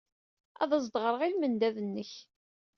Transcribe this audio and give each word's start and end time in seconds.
Ad 0.61 0.71
as-d-ɣreɣ 0.77 1.21
i 1.23 1.29
lmendad-nnek. 1.35 2.11